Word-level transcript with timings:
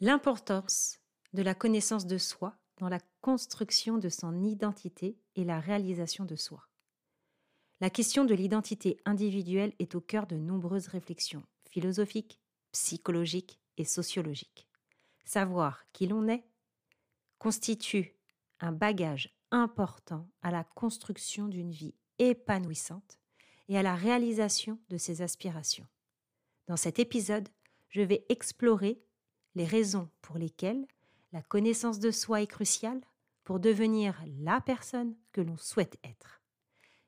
L'importance 0.00 0.98
de 1.32 1.40
la 1.40 1.54
connaissance 1.54 2.06
de 2.06 2.18
soi 2.18 2.54
dans 2.76 2.90
la 2.90 3.00
construction 3.22 3.96
de 3.96 4.10
son 4.10 4.44
identité 4.44 5.16
et 5.36 5.44
la 5.44 5.58
réalisation 5.58 6.26
de 6.26 6.36
soi. 6.36 6.68
La 7.80 7.88
question 7.88 8.26
de 8.26 8.34
l'identité 8.34 8.98
individuelle 9.06 9.72
est 9.78 9.94
au 9.94 10.02
cœur 10.02 10.26
de 10.26 10.36
nombreuses 10.36 10.88
réflexions 10.88 11.42
philosophiques, 11.70 12.38
psychologiques 12.72 13.58
et 13.78 13.84
sociologiques. 13.84 14.68
Savoir 15.24 15.82
qui 15.94 16.06
l'on 16.06 16.28
est 16.28 16.44
constitue 17.38 18.14
un 18.60 18.72
bagage 18.72 19.34
important 19.50 20.28
à 20.42 20.50
la 20.50 20.64
construction 20.64 21.48
d'une 21.48 21.70
vie 21.70 21.94
épanouissante 22.18 23.18
et 23.68 23.78
à 23.78 23.82
la 23.82 23.94
réalisation 23.94 24.78
de 24.90 24.98
ses 24.98 25.22
aspirations. 25.22 25.86
Dans 26.66 26.76
cet 26.76 26.98
épisode, 26.98 27.48
je 27.88 28.02
vais 28.02 28.26
explorer 28.28 29.00
les 29.56 29.64
raisons 29.64 30.08
pour 30.20 30.36
lesquelles 30.36 30.86
la 31.32 31.42
connaissance 31.42 31.98
de 31.98 32.10
soi 32.12 32.42
est 32.42 32.46
cruciale 32.46 33.00
pour 33.42 33.58
devenir 33.58 34.22
la 34.38 34.60
personne 34.60 35.14
que 35.32 35.40
l'on 35.40 35.56
souhaite 35.56 35.98
être. 36.04 36.42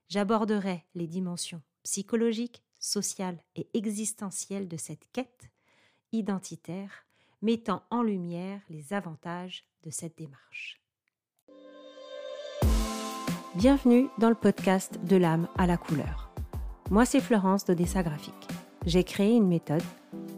J'aborderai 0.09 0.85
les 0.95 1.07
dimensions 1.07 1.61
psychologiques, 1.83 2.63
sociales 2.81 3.39
et 3.55 3.69
existentielles 3.75 4.67
de 4.67 4.77
cette 4.79 5.05
quête 5.13 5.51
identitaire, 6.13 7.05
mettant 7.43 7.83
en 7.91 8.03
lumière 8.03 8.63
les 8.71 8.95
avantages 8.95 9.65
de 9.85 9.91
cette 9.91 10.17
démarche. 10.17 10.81
Bienvenue 13.57 14.09
dans 14.19 14.31
le 14.31 14.35
podcast 14.35 14.99
De 15.05 15.17
l'âme 15.17 15.49
à 15.59 15.67
la 15.67 15.77
couleur. 15.77 16.33
Moi, 16.91 17.05
c'est 17.05 17.21
Florence 17.21 17.67
d'Odessa 17.67 18.03
Graphique. 18.03 18.49
J'ai 18.87 19.05
créé 19.05 19.35
une 19.35 19.49
méthode 19.49 19.83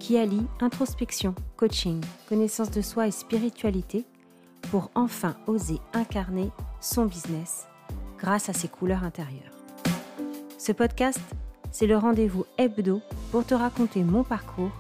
qui 0.01 0.17
allie 0.17 0.47
introspection, 0.61 1.35
coaching, 1.61 2.01
connaissance 2.27 2.71
de 2.71 2.81
soi 2.81 3.07
et 3.07 3.11
spiritualité 3.11 4.07
pour 4.71 4.91
enfin 4.95 5.37
oser 5.47 5.79
incarner 5.93 6.51
son 6.81 7.05
business 7.05 7.69
grâce 8.19 8.49
à 8.49 8.55
ses 8.55 8.69
couleurs 8.69 9.05
intérieures. 9.05 9.53
Ce 10.57 10.73
podcast, 10.73 11.21
c'est 11.71 11.87
le 11.87 11.99
rendez-vous 11.99 12.47
hebdo 12.57 13.03
pour 13.31 13.45
te 13.45 13.53
raconter 13.53 14.05
mon 14.05 14.25
parcours 14.25 14.73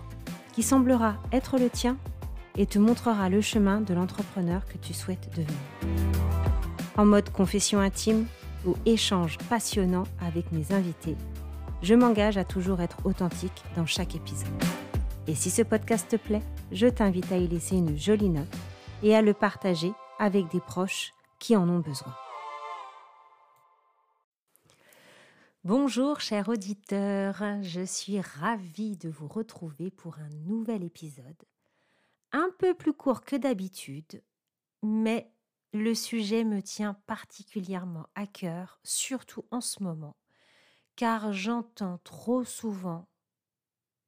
qui 0.55 0.62
semblera 0.62 1.17
être 1.33 1.59
le 1.59 1.69
tien 1.69 1.98
et 2.56 2.64
te 2.64 2.78
montrera 2.78 3.28
le 3.28 3.42
chemin 3.42 3.83
de 3.83 3.92
l'entrepreneur 3.92 4.65
que 4.65 4.78
tu 4.78 4.94
souhaites 4.94 5.28
devenir. 5.37 5.61
En 6.97 7.05
mode 7.05 7.28
confession 7.28 7.81
intime 7.81 8.25
ou 8.67 8.75
échange 8.87 9.37
passionnant 9.50 10.05
avec 10.27 10.50
mes 10.50 10.72
invités, 10.72 11.17
je 11.83 11.94
m'engage 11.94 12.39
à 12.39 12.44
toujours 12.44 12.81
être 12.81 13.05
authentique 13.05 13.65
dans 13.77 13.87
chaque 13.87 14.15
épisode. 14.15 14.48
Et 15.27 15.34
si 15.34 15.50
ce 15.50 15.62
podcast 15.62 16.09
te 16.09 16.17
plaît, 16.17 16.42
je 16.72 16.86
t'invite 16.86 17.30
à 17.32 17.36
y 17.36 17.48
laisser 17.48 17.76
une 17.76 17.96
jolie 17.96 18.28
note 18.28 18.46
et 19.02 19.14
à 19.14 19.22
le 19.22 19.34
partager 19.34 19.92
avec 20.18 20.48
des 20.48 20.60
proches 20.60 21.12
qui 21.38 21.56
en 21.56 21.68
ont 21.68 21.80
besoin. 21.80 22.14
Bonjour 25.64 26.20
chers 26.20 26.48
auditeurs, 26.48 27.42
je 27.62 27.84
suis 27.84 28.20
ravie 28.20 28.96
de 28.96 29.10
vous 29.10 29.28
retrouver 29.28 29.91
pour 29.91 30.18
un 30.18 30.28
nouvel 30.46 30.82
épisode, 30.84 31.44
un 32.32 32.48
peu 32.58 32.74
plus 32.74 32.94
court 32.94 33.22
que 33.22 33.36
d'habitude, 33.36 34.22
mais 34.82 35.30
le 35.74 35.94
sujet 35.94 36.44
me 36.44 36.62
tient 36.62 36.94
particulièrement 37.06 38.06
à 38.14 38.26
cœur, 38.26 38.80
surtout 38.84 39.44
en 39.50 39.60
ce 39.60 39.82
moment, 39.82 40.16
car 40.96 41.32
j'entends 41.34 41.98
trop 42.04 42.42
souvent 42.42 43.06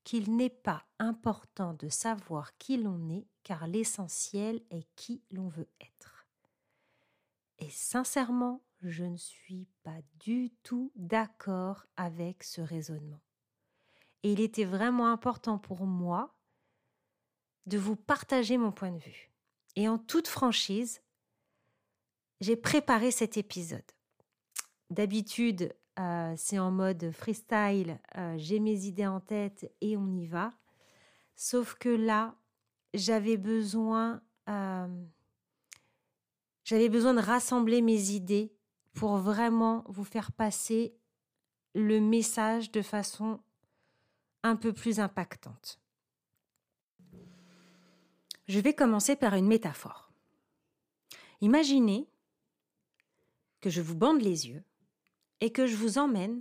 qu'il 0.04 0.36
n'est 0.36 0.50
pas 0.50 0.84
important 0.98 1.74
de 1.74 1.88
savoir 1.88 2.56
qui 2.58 2.76
l'on 2.76 3.10
est, 3.10 3.26
car 3.42 3.66
l'essentiel 3.66 4.62
est 4.70 4.86
qui 4.96 5.22
l'on 5.30 5.48
veut 5.48 5.68
être. 5.80 6.26
Et 7.58 7.70
sincèrement, 7.70 8.62
je 8.82 9.04
ne 9.04 9.16
suis 9.16 9.68
pas 9.84 10.00
du 10.18 10.50
tout 10.62 10.90
d'accord 10.96 11.86
avec 11.96 12.42
ce 12.42 12.60
raisonnement. 12.60 13.20
Et 14.22 14.32
il 14.32 14.40
était 14.40 14.64
vraiment 14.64 15.08
important 15.08 15.58
pour 15.58 15.86
moi 15.86 16.34
de 17.66 17.78
vous 17.78 17.96
partager 17.96 18.58
mon 18.58 18.72
point 18.72 18.90
de 18.90 18.98
vue. 18.98 19.30
Et 19.76 19.88
en 19.88 19.98
toute 19.98 20.28
franchise, 20.28 21.02
j'ai 22.40 22.56
préparé 22.56 23.10
cet 23.10 23.36
épisode. 23.36 23.80
D'habitude, 24.90 25.74
euh, 25.98 26.34
c'est 26.36 26.58
en 26.58 26.70
mode 26.70 27.10
freestyle, 27.12 28.00
euh, 28.16 28.34
j'ai 28.38 28.60
mes 28.60 28.86
idées 28.86 29.06
en 29.06 29.20
tête 29.20 29.70
et 29.80 29.96
on 29.96 30.10
y 30.14 30.26
va. 30.26 30.52
Sauf 31.34 31.74
que 31.74 31.90
là, 31.90 32.34
j'avais 32.94 33.36
besoin, 33.36 34.22
euh, 34.48 35.04
j'avais 36.64 36.88
besoin 36.88 37.12
de 37.12 37.20
rassembler 37.20 37.82
mes 37.82 38.10
idées 38.10 38.54
pour 38.94 39.16
vraiment 39.18 39.84
vous 39.88 40.04
faire 40.04 40.32
passer 40.32 40.96
le 41.74 42.00
message 42.00 42.70
de 42.70 42.80
façon 42.80 43.40
un 44.42 44.56
peu 44.56 44.72
plus 44.72 44.98
impactante. 44.98 45.78
Je 48.48 48.60
vais 48.60 48.74
commencer 48.74 49.14
par 49.14 49.34
une 49.34 49.46
métaphore. 49.46 50.10
Imaginez 51.40 52.08
que 53.60 53.70
je 53.70 53.80
vous 53.80 53.94
bande 53.94 54.20
les 54.20 54.48
yeux 54.48 54.64
et 55.42 55.50
que 55.50 55.66
je 55.66 55.74
vous 55.74 55.98
emmène 55.98 56.40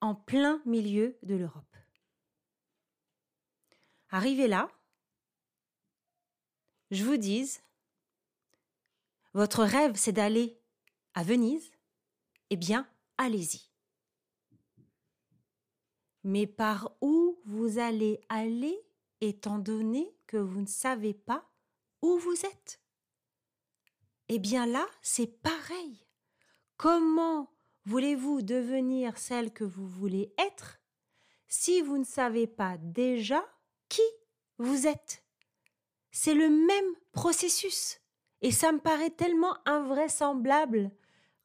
en 0.00 0.14
plein 0.14 0.62
milieu 0.64 1.18
de 1.22 1.34
l'Europe. 1.34 1.76
Arrivé 4.08 4.48
là, 4.48 4.70
je 6.90 7.04
vous 7.04 7.18
dise, 7.18 7.62
votre 9.34 9.64
rêve 9.64 9.96
c'est 9.96 10.12
d'aller 10.12 10.62
à 11.12 11.22
Venise, 11.22 11.70
eh 12.48 12.56
bien, 12.56 12.88
allez-y. 13.18 13.68
Mais 16.24 16.46
par 16.46 16.96
où 17.02 17.38
vous 17.44 17.78
allez 17.78 18.18
aller 18.30 18.80
étant 19.20 19.58
donné 19.58 20.16
que 20.26 20.38
vous 20.38 20.62
ne 20.62 20.66
savez 20.66 21.12
pas 21.12 21.46
où 22.00 22.16
vous 22.16 22.46
êtes? 22.46 22.80
Eh 24.28 24.38
bien 24.38 24.64
là, 24.64 24.88
c'est 25.02 25.26
pareil. 25.42 26.06
Comment 26.80 27.52
voulez-vous 27.84 28.40
devenir 28.40 29.18
celle 29.18 29.52
que 29.52 29.64
vous 29.64 29.86
voulez 29.86 30.32
être 30.38 30.80
si 31.46 31.82
vous 31.82 31.98
ne 31.98 32.04
savez 32.04 32.46
pas 32.46 32.78
déjà 32.78 33.46
qui 33.90 34.00
vous 34.56 34.86
êtes? 34.86 35.22
C'est 36.10 36.32
le 36.32 36.48
même 36.48 36.94
processus. 37.12 38.00
Et 38.40 38.50
ça 38.50 38.72
me 38.72 38.78
paraît 38.78 39.10
tellement 39.10 39.58
invraisemblable 39.66 40.90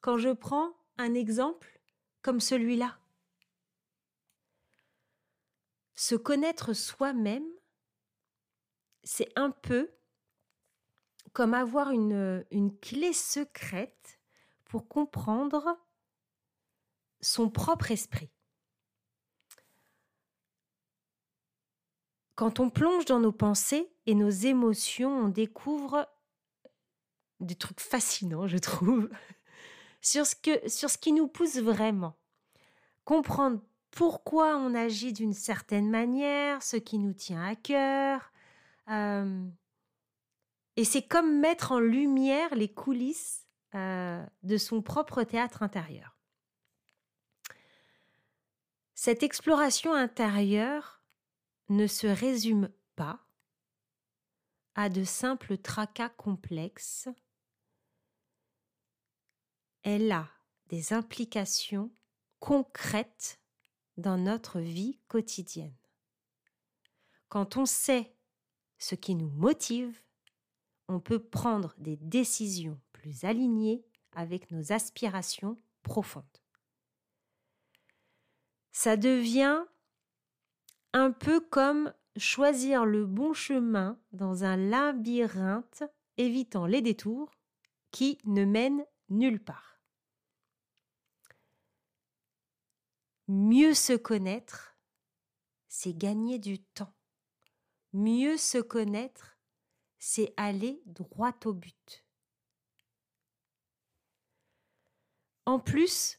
quand 0.00 0.16
je 0.16 0.30
prends 0.30 0.72
un 0.96 1.12
exemple 1.12 1.82
comme 2.22 2.40
celui-là. 2.40 2.98
Se 5.96 6.14
connaître 6.14 6.72
soi-même, 6.72 7.46
c'est 9.04 9.28
un 9.36 9.50
peu 9.50 9.90
comme 11.34 11.52
avoir 11.52 11.90
une, 11.90 12.42
clé 12.80 13.12
secrète 13.12 14.15
pour 14.66 14.88
comprendre 14.88 15.78
son 17.20 17.50
propre 17.50 17.90
esprit. 17.90 18.30
Quand 22.34 22.60
on 22.60 22.68
plonge 22.68 23.06
dans 23.06 23.18
nos 23.20 23.32
pensées 23.32 23.90
et 24.04 24.14
nos 24.14 24.30
émotions, 24.30 25.10
on 25.10 25.28
découvre 25.28 26.06
des 27.40 27.54
trucs 27.54 27.80
fascinants, 27.80 28.46
je 28.46 28.58
trouve, 28.58 29.08
sur 30.00 30.26
ce, 30.26 30.34
que, 30.36 30.98
qui 30.98 31.12
nous 31.12 31.28
pousse 31.28 31.56
vraiment. 31.56 32.14
Comprendre 33.04 33.60
pourquoi 33.90 34.56
on 34.56 34.74
agit 34.74 35.12
d'une 35.12 35.32
certaine 35.32 35.88
manière, 35.88 36.62
ce 36.62 36.76
qui 36.76 36.98
nous 36.98 37.14
tient 37.14 37.42
à 37.42 37.56
cœur. 37.56 38.32
Euh, 38.90 39.46
et 40.76 40.84
c'est 40.84 41.06
comme 41.06 41.40
mettre 41.40 41.72
en 41.72 41.80
lumière 41.80 42.54
les 42.54 42.68
coulisses 42.68 43.45
euh, 43.76 44.24
de 44.42 44.56
son 44.56 44.80
propre 44.80 45.22
théâtre 45.22 45.62
intérieur. 45.62 46.16
Cette 48.94 49.22
exploration 49.22 49.92
intérieure 49.92 51.02
ne 51.68 51.86
se 51.86 52.06
résume 52.06 52.70
pas 52.94 53.26
à 54.76 54.88
de 54.88 55.04
simples 55.04 55.58
tracas 55.58 56.08
complexes. 56.08 57.08
Elle 59.82 60.10
a 60.10 60.28
des 60.68 60.94
implications 60.94 61.90
concrètes 62.40 63.40
dans 63.98 64.16
notre 64.16 64.58
vie 64.58 64.98
quotidienne. 65.06 65.76
Quand 67.28 67.58
on 67.58 67.66
sait 67.66 68.16
ce 68.78 68.94
qui 68.94 69.14
nous 69.14 69.30
motive, 69.30 70.00
on 70.88 71.00
peut 71.00 71.22
prendre 71.22 71.74
des 71.78 71.96
décisions 71.96 72.80
plus 73.06 73.24
alignées 73.24 73.84
avec 74.16 74.50
nos 74.50 74.72
aspirations 74.72 75.62
profondes. 75.84 76.24
Ça 78.72 78.96
devient 78.96 79.62
un 80.92 81.12
peu 81.12 81.38
comme 81.38 81.94
choisir 82.16 82.84
le 82.84 83.06
bon 83.06 83.32
chemin 83.32 83.96
dans 84.10 84.42
un 84.42 84.56
labyrinthe, 84.56 85.84
évitant 86.16 86.66
les 86.66 86.82
détours 86.82 87.30
qui 87.92 88.18
ne 88.24 88.44
mènent 88.44 88.84
nulle 89.08 89.42
part. 89.42 89.80
Mieux 93.28 93.74
se 93.74 93.92
connaître, 93.92 94.76
c'est 95.68 95.96
gagner 95.96 96.40
du 96.40 96.58
temps. 96.58 96.94
Mieux 97.92 98.36
se 98.36 98.58
connaître, 98.58 99.38
c'est 100.00 100.34
aller 100.36 100.82
droit 100.86 101.36
au 101.44 101.52
but. 101.52 102.05
En 105.46 105.60
plus, 105.60 106.18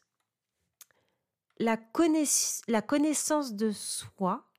la, 1.59 1.75
connaissance 1.77 3.53
de 3.53 3.71
soi 3.71 4.49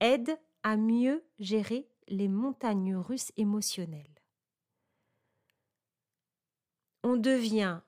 aide 0.00 0.38
à 0.62 0.76
mieux 0.76 1.22
gérer 1.38 1.88
les 2.08 2.28
montagnes 2.28 2.96
russes 2.96 3.32
émotionnelles. 3.36 4.22
On 7.02 7.16
devient 7.16 7.80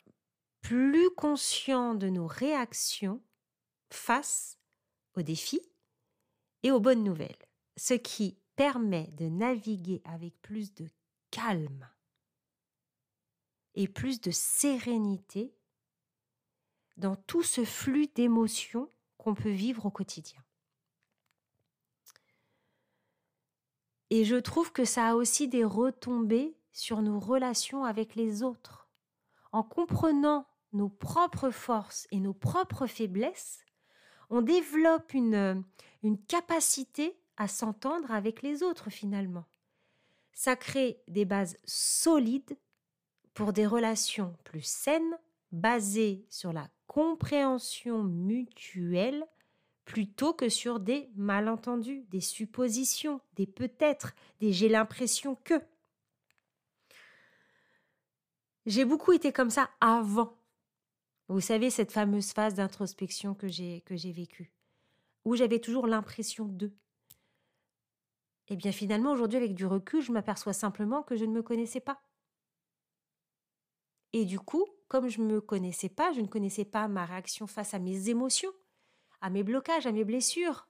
plus 0.60 1.10
conscient 1.10 1.94
de 1.94 2.08
nos 2.08 2.26
réactions 2.26 3.22
face 3.90 4.58
aux 5.16 5.22
défis 5.22 5.62
et 6.62 6.72
aux 6.72 6.80
bonnes 6.80 7.04
nouvelles, 7.04 7.36
ce 7.76 7.94
qui 7.94 8.38
permet 8.56 9.08
de 9.12 9.28
naviguer 9.28 10.02
avec 10.04 10.40
plus 10.42 10.74
de 10.74 10.88
calme 11.30 11.88
et 13.74 13.88
plus 13.88 14.20
de 14.20 14.30
sérénité 14.30 15.54
dans 16.96 17.16
tout 17.16 17.42
ce 17.42 17.64
flux 17.64 18.06
d'émotions 18.08 18.88
qu'on 19.18 19.34
peut 19.34 19.50
vivre 19.50 19.86
au 19.86 19.90
quotidien. 19.90 20.42
Et 24.10 24.24
je 24.24 24.36
trouve 24.36 24.70
que 24.70 24.84
ça 24.84 25.08
a 25.08 25.14
aussi 25.14 25.48
des 25.48 25.64
retombées 25.64 26.56
sur 26.72 27.02
nos 27.02 27.18
relations 27.18 27.84
avec 27.84 28.14
les 28.14 28.42
autres. 28.42 28.88
En 29.50 29.62
comprenant 29.62 30.46
nos 30.72 30.88
propres 30.88 31.50
forces 31.50 32.06
et 32.10 32.20
nos 32.20 32.34
propres 32.34 32.86
faiblesses, 32.86 33.64
on 34.30 34.42
développe 34.42 35.14
une, 35.14 35.64
une 36.02 36.18
capacité 36.18 37.18
à 37.36 37.48
s'entendre 37.48 38.10
avec 38.12 38.42
les 38.42 38.62
autres 38.62 38.90
finalement. 38.90 39.46
Ça 40.32 40.56
crée 40.56 41.02
des 41.08 41.24
bases 41.24 41.56
solides 41.64 42.56
pour 43.34 43.52
des 43.52 43.66
relations 43.66 44.34
plus 44.44 44.64
saines, 44.64 45.18
basées 45.52 46.24
sur 46.30 46.52
la 46.52 46.68
compréhension 46.86 48.02
mutuelle 48.02 49.26
plutôt 49.84 50.32
que 50.32 50.48
sur 50.48 50.80
des 50.80 51.10
malentendus, 51.14 52.04
des 52.10 52.20
suppositions, 52.20 53.20
des 53.34 53.46
peut-être, 53.46 54.14
des 54.40 54.52
j'ai 54.52 54.68
l'impression 54.68 55.36
que. 55.44 55.54
J'ai 58.66 58.84
beaucoup 58.84 59.12
été 59.12 59.30
comme 59.30 59.50
ça 59.50 59.68
avant. 59.80 60.38
Vous 61.28 61.40
savez, 61.40 61.70
cette 61.70 61.92
fameuse 61.92 62.32
phase 62.32 62.54
d'introspection 62.54 63.34
que 63.34 63.48
j'ai, 63.48 63.82
vécue, 63.90 64.52
où 65.24 65.36
j'avais 65.36 65.58
toujours 65.58 65.86
l'impression 65.86 66.46
de. 66.46 66.72
Eh 68.48 68.56
bien 68.56 68.72
finalement, 68.72 69.12
aujourd'hui, 69.12 69.38
avec 69.38 69.54
du 69.54 69.66
recul, 69.66 70.02
je 70.02 70.12
m'aperçois 70.12 70.52
simplement 70.52 71.02
que 71.02 71.16
je 71.16 71.24
ne 71.24 71.32
me 71.32 71.42
connaissais 71.42 71.80
pas. 71.80 72.00
Et 74.14 74.24
du 74.24 74.38
coup, 74.38 74.64
comme 74.86 75.08
je 75.08 75.20
ne 75.20 75.26
me 75.26 75.40
connaissais 75.40 75.88
pas, 75.88 76.12
je 76.12 76.20
ne 76.20 76.28
connaissais 76.28 76.64
pas 76.64 76.86
ma 76.86 77.04
réaction 77.04 77.48
face 77.48 77.74
à 77.74 77.80
mes 77.80 78.10
émotions, 78.10 78.52
à 79.20 79.28
mes 79.28 79.42
blocages, 79.42 79.86
à 79.86 79.92
mes 79.92 80.04
blessures. 80.04 80.68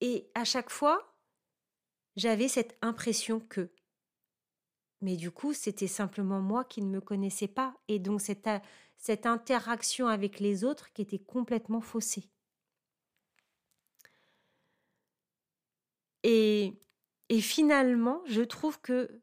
Et 0.00 0.30
à 0.34 0.46
chaque 0.46 0.70
fois, 0.70 1.14
j'avais 2.16 2.48
cette 2.48 2.78
impression 2.80 3.40
que. 3.40 3.70
Mais 5.02 5.16
du 5.16 5.30
coup, 5.30 5.52
c'était 5.52 5.86
simplement 5.86 6.40
moi 6.40 6.64
qui 6.64 6.80
ne 6.80 6.88
me 6.88 7.02
connaissais 7.02 7.48
pas. 7.48 7.76
Et 7.88 7.98
donc, 7.98 8.22
cette, 8.22 8.48
cette 8.96 9.26
interaction 9.26 10.06
avec 10.06 10.40
les 10.40 10.64
autres 10.64 10.90
qui 10.94 11.02
était 11.02 11.18
complètement 11.18 11.82
faussée. 11.82 12.30
Et, 16.22 16.80
et 17.28 17.40
finalement, 17.42 18.22
je 18.24 18.40
trouve 18.40 18.80
que 18.80 19.20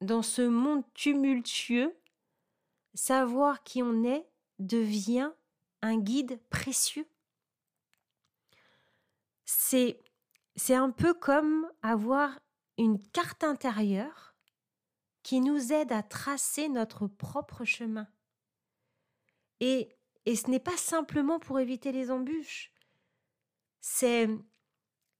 dans 0.00 0.22
ce 0.22 0.42
monde 0.42 0.84
tumultueux, 0.94 1.96
savoir 2.94 3.62
qui 3.62 3.82
on 3.82 4.04
est 4.04 4.26
devient 4.58 5.30
un 5.82 5.98
guide 5.98 6.40
précieux. 6.50 7.06
C'est, 9.44 10.00
c'est 10.56 10.74
un 10.74 10.90
peu 10.90 11.14
comme 11.14 11.70
avoir 11.82 12.38
une 12.76 13.00
carte 13.10 13.44
intérieure 13.44 14.34
qui 15.22 15.40
nous 15.40 15.72
aide 15.72 15.92
à 15.92 16.02
tracer 16.02 16.68
notre 16.68 17.06
propre 17.06 17.64
chemin. 17.64 18.08
Et, 19.60 19.96
et 20.26 20.36
ce 20.36 20.48
n'est 20.48 20.60
pas 20.60 20.76
simplement 20.76 21.38
pour 21.38 21.58
éviter 21.58 21.92
les 21.92 22.10
embûches, 22.10 22.72
c'est, 23.80 24.28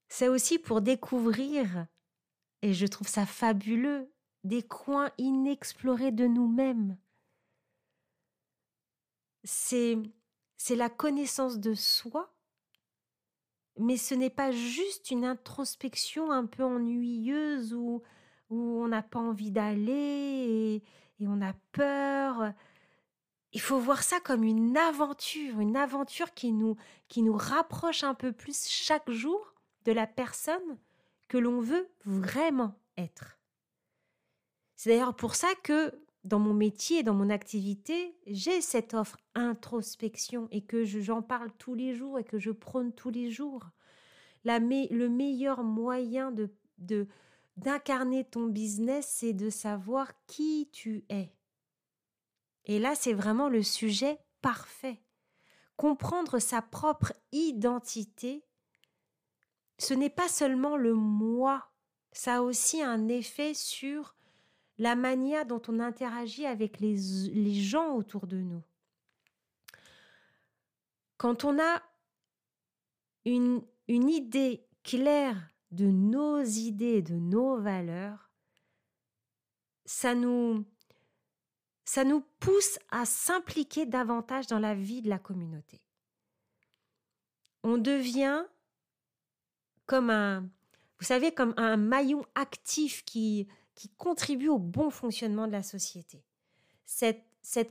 c'est 0.09 0.29
aussi 0.29 0.59
pour 0.59 0.81
découvrir, 0.81 1.87
et 2.63 2.73
je 2.75 2.87
trouve 2.87 3.09
ça 3.09 3.27
fabuleux, 3.27 4.11
des 4.45 4.63
coins 4.63 5.11
inexplorés 5.19 6.13
de 6.13 6.27
nous-mêmes. 6.27 6.97
C'est, 9.45 9.99
c'est 10.57 10.77
la 10.77 10.91
connaissance 10.91 11.59
de 11.59 11.75
soi, 11.75 12.33
mais 13.79 13.97
ce 13.97 14.15
n'est 14.15 14.31
pas 14.31 14.51
juste 14.51 15.11
une 15.11 15.25
introspection 15.25 16.31
un 16.31 16.47
peu 16.47 16.65
ennuyeuse 16.65 17.75
où, 17.75 18.03
où 18.51 18.83
on 18.83 18.89
n'a 18.89 19.03
pas 19.03 19.21
envie 19.21 19.51
d'aller 19.51 20.83
et, 21.21 21.27
on 21.27 21.43
a 21.43 21.53
peur. 21.73 22.53
Il 23.53 23.61
faut 23.61 23.79
voir 23.79 24.03
ça 24.03 24.21
comme 24.21 24.45
une 24.45 24.77
aventure, 24.77 25.59
une 25.59 25.77
aventure 25.77 26.33
qui 26.33 26.53
nous, 26.53 26.77
qui 27.09 27.23
nous 27.23 27.37
rapproche 27.37 28.05
un 28.05 28.15
peu 28.15 28.33
plus 28.33 28.69
chaque 28.69 29.11
jour 29.11 29.55
de 29.85 29.93
la 29.93 30.07
personne 30.07 30.79
que 31.27 31.39
l'on 31.39 31.61
veut 31.61 31.89
vraiment 32.05 32.75
être. 32.97 33.38
C'est 34.79 34.91
d'ailleurs 34.91 35.17
pour 35.17 35.35
ça 35.35 35.49
que 35.65 35.93
dans 36.23 36.39
mon 36.39 36.55
métier, 36.55 37.03
dans 37.03 37.13
mon 37.13 37.31
activité, 37.31 38.17
j'ai 38.29 38.61
cette 38.61 38.95
offre 38.95 39.17
introspection 39.35 40.47
et 40.53 40.65
que 40.65 40.85
j'en 40.85 41.21
parle 41.21 41.51
tous 41.59 41.75
les 41.75 41.97
jours 41.97 42.17
et 42.21 42.25
que 42.25 42.39
je 42.39 42.53
prône 42.53 42.93
tous 42.93 43.11
les 43.11 43.29
jours. 43.29 43.71
Le 44.45 45.09
meilleur 45.09 45.65
moyen 45.65 46.31
de 46.31 47.09
d'incarner 47.57 48.25
ton 48.25 48.47
business, 48.47 49.09
c'est 49.09 49.33
de 49.33 49.51
savoir 49.51 50.13
qui 50.29 50.71
tu 50.73 51.05
es. 51.09 51.35
Et 52.67 52.79
là, 52.79 52.95
c'est 52.95 53.15
vraiment 53.15 53.49
le 53.49 53.65
sujet 53.65 54.21
parfait. 54.43 55.03
Comprendre 55.77 56.39
sa 56.39 56.63
propre 56.63 57.13
identité, 57.33 58.45
ce 59.79 59.93
n'est 59.93 60.09
pas 60.09 60.29
seulement 60.29 60.77
le 60.77 60.95
moi, 60.95 61.73
ça 62.13 62.37
a 62.37 62.43
aussi 62.43 62.81
un 62.81 63.09
effet 63.09 63.55
sur 63.55 64.15
la 64.79 64.95
manière 64.95 65.45
dont 65.45 65.61
on 65.69 65.81
interagit 65.81 66.47
avec 66.47 66.79
les, 66.81 67.55
gens 67.55 67.95
autour 67.95 68.27
de 68.27 68.39
nous. 68.39 68.63
Quand 71.17 71.45
on 71.45 71.59
a 71.59 71.83
une, 73.25 73.63
une 73.89 74.09
idée 74.09 74.65
claire 74.85 75.51
de 75.73 75.87
nos 75.87 76.43
idées, 76.43 77.03
de 77.03 77.15
nos 77.15 77.61
valeurs, 77.61 78.31
ça 79.85 80.15
nous, 80.15 80.65
ça 81.85 82.05
nous 82.05 82.23
pousse 82.39 82.79
à 82.91 83.05
s'impliquer 83.05 83.85
davantage 83.85 84.47
dans 84.47 84.61
la 84.61 84.75
vie 84.75 85.03
de 85.03 85.09
la 85.09 85.19
communauté. 85.19 85.81
On 87.65 87.79
devient 87.79 88.45
comme 89.87 90.11
un, 90.11 90.43
vous 91.01 91.05
savez, 91.05 91.33
comme 91.33 91.55
un 91.57 91.77
maillon 91.77 92.25
actif 92.35 93.05
qui, 93.05 93.49
qui 93.79 93.91
contribuent 93.91 94.49
au 94.49 94.59
bon 94.59 94.91
fonctionnement 94.91 95.47
de 95.47 95.53
la 95.53 95.63
société. 95.63 96.25
Cette, 96.85 97.25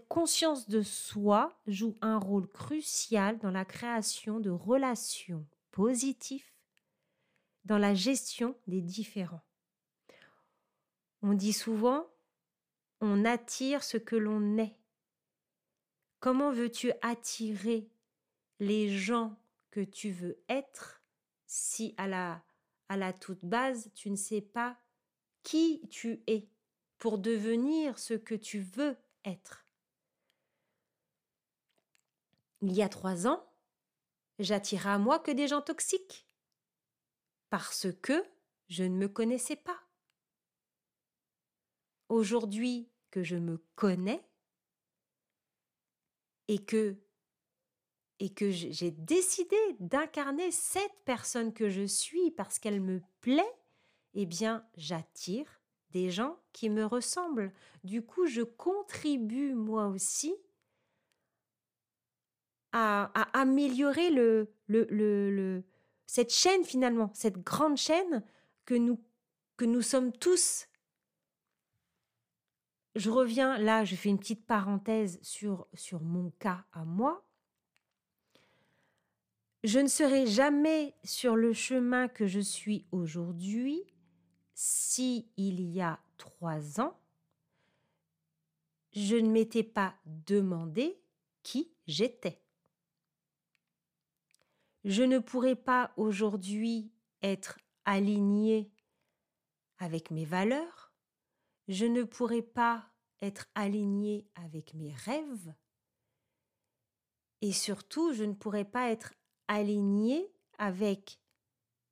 conscience 0.08 0.70
de 0.70 0.82
soi 0.82 1.54
joue 1.68 1.98
un 2.00 2.18
rôle 2.18 2.48
crucial 2.48 3.38
dans 3.40 3.52
la 3.52 3.66
création 3.66 4.40
de 4.40 4.50
relations 4.50 5.46
positives, 5.72 6.50
dans 7.66 7.78
la 7.78 7.94
gestion 7.94 8.56
des 8.68 8.80
différends. 8.80 9.42
On 11.22 11.34
dit 11.34 11.52
souvent, 11.52 12.08
on 13.02 13.26
attire 13.26 13.84
ce 13.84 13.98
que 13.98 14.16
l'on 14.16 14.58
est. 14.58 14.80
Comment 16.22 16.54
veux-tu 16.54 16.94
attirer 17.02 17.90
les 18.62 18.98
gens 18.98 19.36
que 19.72 19.82
tu 19.82 20.12
veux 20.12 20.40
être 20.48 21.02
si 21.48 21.94
à 21.98 22.08
la 22.08 23.14
toute 23.14 23.44
base, 23.44 23.92
tu 23.94 24.10
ne 24.10 24.16
sais 24.16 24.42
pas 24.42 24.78
qui 25.48 25.80
tu 25.90 26.22
es 26.28 26.50
pour 26.98 27.20
devenir 27.20 28.00
ce 28.00 28.14
que 28.14 28.36
tu 28.36 28.60
veux 28.60 28.98
être. 29.24 29.66
Il 32.62 32.74
y 32.74 32.82
a 32.82 32.90
trois 32.90 33.28
ans, 33.28 33.50
j'attirais 34.40 34.90
à 34.90 34.98
moi 34.98 35.20
que 35.20 35.32
des 35.32 35.48
gens 35.48 35.62
toxiques. 35.62 36.28
parce 37.50 37.88
que 38.02 38.26
je 38.68 38.84
ne 38.84 38.98
me 38.98 39.08
connaissais 39.08 39.56
pas. 39.56 39.80
Aujourd'hui 42.10 42.92
que 43.10 43.24
je 43.24 43.38
me 43.38 43.64
connais 43.76 44.28
et 46.50 46.66
que 46.66 46.98
et 48.20 48.34
que 48.34 48.52
j'ai 48.52 48.92
décidé 48.92 49.56
d'incarner 49.80 50.52
cette 50.52 51.06
personne 51.06 51.54
que 51.54 51.70
je 51.70 51.86
suis 51.86 52.32
parce 52.32 52.60
qu'elle 52.60 52.82
me 52.82 53.02
plaît, 53.22 53.56
eh 54.14 54.26
bien, 54.26 54.66
j'attire 54.76 55.62
des 55.92 56.10
gens 56.10 56.38
qui 56.54 56.70
me 56.70 56.86
ressemblent. 56.86 57.54
Du 57.84 58.02
coup, 58.02 58.26
je 58.28 58.42
contribue 58.42 59.54
moi 59.54 59.88
aussi 59.88 60.36
à, 62.72 63.06
améliorer 63.34 64.10
cette 66.06 66.32
chaîne 66.32 66.64
finalement, 66.64 67.12
cette 67.14 67.40
grande 67.40 67.78
chaîne 67.78 68.24
que 68.66 68.76
nous, 68.76 69.02
que 69.56 69.66
nous 69.66 69.82
sommes 69.82 70.12
tous. 70.12 70.68
Je 72.96 73.10
reviens 73.10 73.58
là, 73.58 73.86
je 73.86 73.96
fais 73.96 74.10
une 74.10 74.20
petite 74.20 74.46
parenthèse 74.46 75.20
sur, 75.22 75.68
sur 75.74 76.02
mon 76.02 76.32
cas 76.40 76.66
à 76.72 76.84
moi. 76.84 77.24
Je 79.64 79.80
ne 79.80 79.88
serai 79.88 80.28
jamais 80.28 80.96
sur 81.04 81.36
le 81.36 81.54
chemin 81.54 82.08
que 82.08 82.28
je 82.28 82.40
suis 82.40 82.86
aujourd'hui 82.92 83.84
si 84.60 85.30
il 85.38 85.62
y 85.62 85.82
a 85.82 86.00
trois 86.18 86.82
ans, 86.82 87.00
je 88.92 89.16
ne 89.16 89.30
m'étais 89.30 89.62
pas 89.62 89.94
demandé 90.08 91.00
qui 91.44 91.72
j'étais. 91.86 92.42
Je 94.84 95.04
ne 95.04 95.20
pourrais 95.20 95.56
pas 95.56 95.94
aujourd'hui 95.96 96.92
être 97.22 97.60
aligné 97.86 98.72
avec 99.78 100.10
mes 100.10 100.26
valeurs, 100.26 100.92
je 101.68 101.86
ne 101.86 102.02
pourrais 102.02 102.42
pas 102.42 102.90
être 103.22 103.46
aligné 103.54 104.28
avec 104.34 104.74
mes 104.74 104.92
rêves, 104.92 105.54
et 107.42 107.52
surtout, 107.52 108.12
je 108.12 108.24
ne 108.24 108.34
pourrais 108.34 108.66
pas 108.66 108.90
être 108.90 109.14
aligné 109.48 110.34
avec 110.58 111.20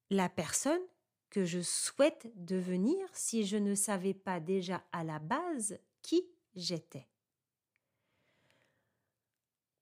la 0.10 0.30
personne 0.30 0.82
que 1.30 1.46
je 1.46 1.60
souhaite 1.60 2.32
devenir 2.36 2.98
si 3.14 3.46
je 3.46 3.58
ne 3.58 3.76
savais 3.76 4.14
pas 4.14 4.40
déjà 4.40 4.84
à 4.92 5.04
la 5.04 5.20
base 5.20 5.78
qui 6.02 6.24
j'étais. 6.56 7.08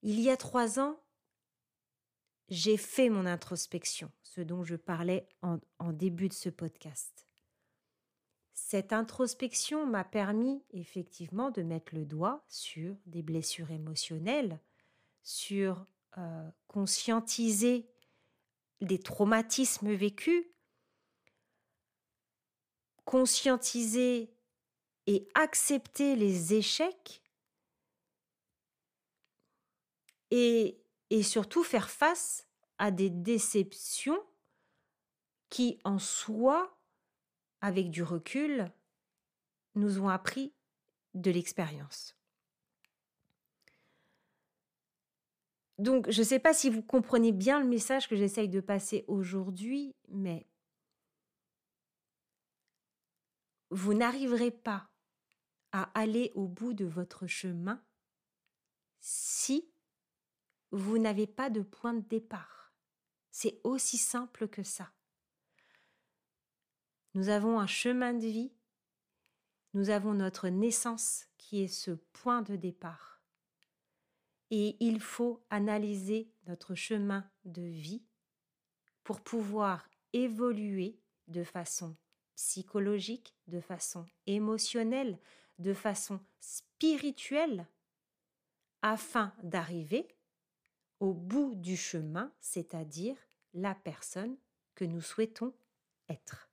Il 0.02 0.20
y 0.20 0.30
a 0.30 0.38
trois 0.38 0.80
ans, 0.80 1.00
j'ai 2.50 2.78
fait 2.78 3.10
mon 3.10 3.26
introspection, 3.26 4.12
ce 4.22 4.42
dont 4.42 4.64
je 4.64 4.76
parlais 4.76 5.28
en, 5.42 5.60
début 5.94 6.28
de 6.28 6.34
ce 6.34 6.50
podcast. 6.50 7.26
Cette 8.54 8.92
introspection 8.92 9.86
m'a 9.86 10.04
permis 10.04 10.64
effectivement 10.72 11.52
de 11.52 11.62
mettre 11.62 11.96
le 11.96 12.06
doigt 12.06 12.44
sur 12.50 12.96
des 13.06 13.22
blessures 13.22 13.72
émotionnelles, 13.72 14.60
sur 15.22 15.86
euh, 16.18 16.50
conscientiser 16.68 17.90
des 18.82 19.00
traumatismes 19.00 19.94
vécus, 19.94 20.44
conscientiser 23.06 24.32
et 25.08 25.28
accepter 25.36 26.16
les 26.16 26.54
échecs 26.54 27.22
et, 30.32 30.82
et 31.10 31.24
surtout 31.24 31.64
faire 31.64 31.90
face 31.90 32.48
à 32.78 32.92
des 32.92 33.10
déceptions 33.10 34.20
qui 35.50 35.80
en 35.84 36.00
soi, 36.00 36.76
avec 37.62 37.92
du 37.92 38.02
recul, 38.02 38.72
nous 39.76 40.00
ont 40.00 40.10
appris 40.10 40.54
de 41.14 41.30
l'expérience. 41.30 42.16
Donc, 45.78 46.10
je 46.10 46.22
ne 46.22 46.26
sais 46.26 46.40
pas 46.40 46.54
si 46.54 46.70
vous 46.70 46.82
comprenez 46.82 47.32
bien 47.32 47.60
le 47.60 47.68
message 47.68 48.08
que 48.08 48.16
j'essaye 48.16 48.50
de 48.50 48.62
passer 48.62 49.06
aujourd'hui, 49.08 49.96
mais 50.08 50.48
vous 53.74 53.96
n'arriverez 53.96 54.52
pas 54.52 54.88
à 55.72 55.90
aller 56.00 56.32
au 56.36 56.48
bout 56.48 56.74
de 56.74 56.86
votre 56.86 57.26
chemin 57.26 57.84
si 59.00 59.68
vous 60.72 61.00
n'avez 61.00 61.26
pas 61.26 61.50
de 61.50 61.62
point 61.62 61.96
de 61.96 62.08
départ. 62.08 62.72
C'est 63.32 63.60
aussi 63.64 63.98
simple 63.98 64.48
que 64.48 64.62
ça. 64.62 64.94
Nous 67.16 67.30
avons 67.30 67.60
un 67.60 67.68
chemin 67.68 68.14
de 68.14 68.28
vie, 68.28 68.54
nous 69.74 69.90
avons 69.90 70.14
notre 70.14 70.50
naissance 70.50 71.26
qui 71.38 71.64
est 71.64 71.68
ce 71.68 71.92
point 71.92 72.44
de 72.44 72.56
départ 72.56 73.24
et 74.52 74.78
il 74.80 75.00
faut 75.00 75.44
analyser 75.50 76.32
notre 76.46 76.76
chemin 76.76 77.28
de 77.44 77.64
vie 77.64 78.04
pour 79.04 79.22
pouvoir 79.22 79.90
évoluer 80.14 81.00
de 81.28 81.44
façon 81.44 81.98
psychologique, 82.36 83.34
de 83.48 83.60
façon 83.60 84.06
émotionnelle, 84.28 85.20
de 85.60 85.74
façon 85.74 86.20
spirituelle, 86.40 87.68
afin 88.82 89.34
d'arriver 89.44 90.08
au 91.00 91.14
bout 91.14 91.56
du 91.56 91.78
chemin, 91.78 92.32
c'est-à-dire 92.40 93.16
la 93.54 93.76
personne 93.76 94.38
que 94.76 94.86
nous 94.86 95.02
souhaitons 95.02 95.54
être. 96.10 96.50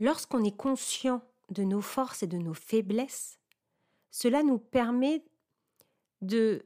Lorsqu'on 0.00 0.44
est 0.44 0.56
conscient 0.56 1.22
de 1.50 1.62
nos 1.62 1.80
forces 1.80 2.22
et 2.22 2.26
de 2.26 2.38
nos 2.38 2.54
faiblesses, 2.54 3.38
cela 4.10 4.42
nous 4.42 4.58
permet 4.58 5.24
de 6.22 6.64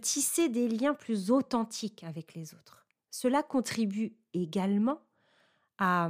tisser 0.00 0.48
des 0.48 0.68
liens 0.68 0.94
plus 0.94 1.30
authentiques 1.30 2.04
avec 2.04 2.34
les 2.34 2.54
autres. 2.54 2.86
Cela 3.10 3.42
contribue 3.42 4.16
également 4.32 5.00
à, 5.78 6.08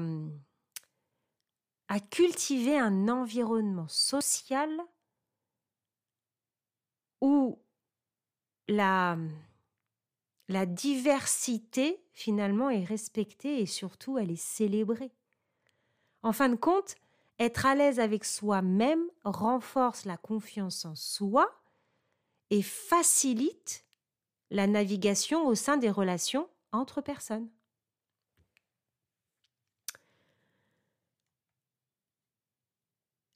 à 1.88 2.00
cultiver 2.00 2.78
un 2.78 3.08
environnement 3.08 3.88
social 3.88 4.70
où 7.20 7.58
la, 8.68 9.16
diversité 10.66 12.02
finalement 12.12 12.70
est 12.70 12.84
respectée 12.84 13.60
et 13.60 13.66
surtout 13.66 14.18
elle 14.18 14.30
est 14.30 14.36
célébrée. 14.36 15.12
En 16.22 16.32
fin 16.32 16.48
de 16.48 16.56
compte, 16.56 16.96
être 17.38 17.66
à 17.66 17.74
l'aise 17.74 18.00
avec 18.00 18.24
soi-même 18.24 19.04
renforce 19.24 20.04
la 20.04 20.16
confiance 20.16 20.84
en 20.84 20.94
soi 20.94 21.50
et 22.50 22.62
facilite 22.62 23.84
la 24.50 24.66
navigation 24.66 25.46
au 25.46 25.54
sein 25.54 25.76
des 25.76 25.90
relations 25.90 26.48
entre 26.72 27.00
personnes. 27.00 27.48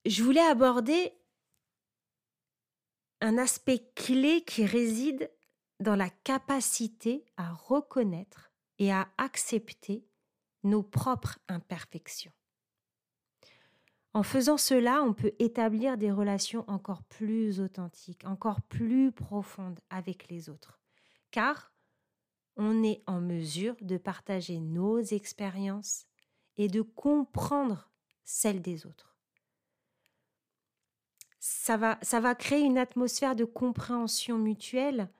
Je 0.08 0.22
voulais 0.22 0.40
aborder 0.40 1.12
un 3.20 3.36
aspect 3.36 3.90
clé 3.94 4.42
qui 4.42 4.64
réside 4.64 5.30
dans 5.80 5.96
la 5.96 6.08
capacité 6.08 7.26
à 7.36 7.52
reconnaître 7.52 8.50
et 8.78 8.90
à 8.90 9.06
accepter 9.18 10.08
nos 10.64 10.82
propres 10.82 11.38
imperfections. 11.46 12.32
En 14.14 14.22
faisant 14.22 14.56
cela, 14.56 15.02
on 15.02 15.12
peut 15.12 15.34
établir 15.38 15.98
des 15.98 16.10
relations 16.10 16.64
encore 16.68 17.02
plus 17.02 17.60
authentiques, 17.60 18.24
encore 18.24 18.62
plus 18.62 19.12
profondes 19.12 19.78
avec 19.90 20.30
les 20.30 20.48
autres, 20.48 20.80
car 21.30 21.70
on 22.56 22.82
est 22.82 23.02
en 23.06 23.20
mesure 23.20 23.76
de 23.82 23.98
partager 23.98 24.58
nos 24.58 25.00
expériences 25.00 26.06
et 26.56 26.68
de 26.68 26.80
comprendre 26.80 27.90
celles 28.24 28.62
des 28.62 28.86
autres. 28.86 29.07
Ça 31.68 31.76
va, 31.76 32.34
créer 32.34 32.62
une 32.62 32.78
atmosphère 32.78 33.36
de 33.36 33.44
compréhension 33.44 34.38
mutuelle, 34.38 35.10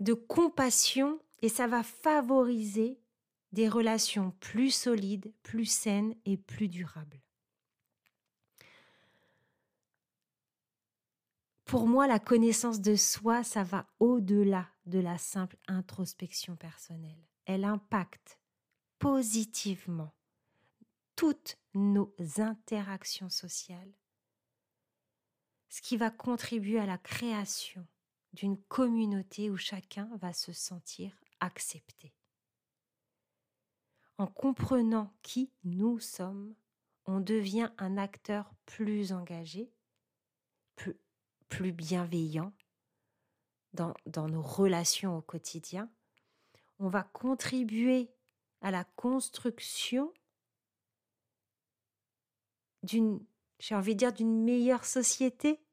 de 0.00 0.12
compassion, 0.12 1.18
et 1.40 1.48
ça 1.48 1.66
va 1.66 1.82
favoriser 1.82 3.00
des 3.52 3.70
relations 3.70 4.32
plus 4.40 4.70
solides, 4.70 5.32
plus 5.42 5.64
saines 5.64 6.14
et 6.26 6.36
plus 6.36 6.68
durables. 6.68 7.22
Pour 11.64 11.86
moi, 11.86 12.06
la 12.06 12.18
connaissance 12.18 12.82
de 12.82 12.96
soi, 12.96 13.44
ça 13.44 13.62
va 13.62 13.86
au-delà 13.98 14.68
de 14.84 14.98
la 14.98 15.16
simple 15.16 15.56
introspection 15.68 16.54
personnelle. 16.56 17.24
Elle 17.46 17.64
impacte 17.64 18.38
positivement 18.98 20.12
toutes 21.16 21.56
nos 21.72 22.14
interactions 22.36 23.30
sociales, 23.30 23.94
ce 25.74 25.82
qui 25.82 25.96
va 25.96 26.08
contribuer 26.08 26.78
à 26.78 26.86
la 26.86 26.98
création 26.98 27.84
d'une 28.32 28.56
communauté 28.56 29.50
où 29.50 29.56
chacun 29.56 30.08
va 30.18 30.32
se 30.32 30.52
sentir 30.52 31.18
accepté. 31.40 32.14
En 34.16 34.28
comprenant 34.28 35.12
qui 35.22 35.50
nous 35.64 35.98
sommes, 35.98 36.54
on 37.06 37.18
devient 37.18 37.72
un 37.78 37.96
acteur 37.96 38.54
plus 38.66 39.12
engagé, 39.12 39.68
plus, 40.76 41.72
bienveillant 41.72 42.52
dans, 43.72 43.94
dans 44.06 44.28
nos 44.28 44.42
relations 44.42 45.18
au 45.18 45.22
quotidien. 45.22 45.90
On 46.78 46.88
va 46.88 47.02
contribuer 47.02 48.12
à 48.60 48.70
la 48.70 48.84
construction 48.84 50.14
d'une 52.84 53.26
meilleure 54.44 54.84
société 54.84 55.63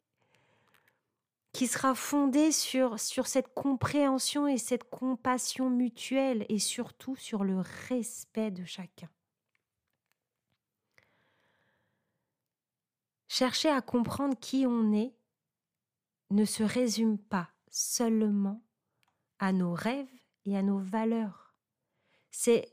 qui 1.54 1.68
sera 1.68 1.96
fondée 1.96 2.52
sur, 2.52 2.98
cette 3.00 3.54
compréhension 3.54 4.48
et 4.48 4.58
cette 4.58 4.90
compassion 4.90 5.70
mutuelle 5.70 6.46
et 6.50 6.60
surtout 6.60 7.16
sur 7.16 7.44
le 7.44 7.60
respect 7.90 8.52
de 8.52 8.64
chacun. 8.64 9.10
Chercher 13.28 13.70
à 13.70 13.82
comprendre 13.82 14.38
qui 14.40 14.66
on 14.66 14.94
est 14.94 15.14
ne 16.32 16.46
se 16.46 16.64
résume 16.64 17.18
pas 17.18 17.50
seulement 17.70 18.62
à 19.40 19.52
nos 19.52 19.74
rêves 19.74 20.08
et 20.46 20.58
à 20.58 20.62
nos 20.62 20.80
valeurs. 20.80 21.54
C'est 22.30 22.68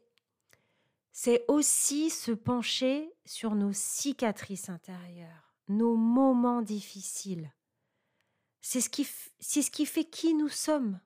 aussi 1.49 2.11
se 2.11 2.31
pencher 2.31 3.13
sur 3.25 3.55
nos 3.55 3.73
cicatrices 3.73 4.69
intérieures, 4.69 5.55
nos 5.69 5.97
moments 5.97 6.63
difficiles. 6.63 7.53
C'est 8.61 8.81
ce, 8.81 8.91
qui, 8.91 9.87
fait 9.87 10.05
qui 10.05 10.35
nous 10.35 10.49
sommes. 10.49 11.01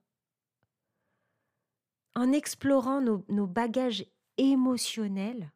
En 2.15 2.33
explorant 2.33 3.01
nos, 3.01 3.47
bagages 3.47 4.05
émotionnels, 4.37 5.53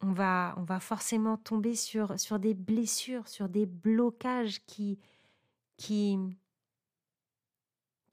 on 0.00 0.12
va, 0.12 0.54
forcément 0.80 1.36
tomber 1.36 1.74
sur, 1.74 2.14
des 2.38 2.54
blessures, 2.54 3.28
sur 3.28 3.48
des 3.48 3.66
blocages 3.66 4.64
qui 4.66 4.98